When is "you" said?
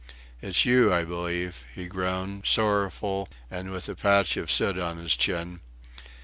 0.65-0.91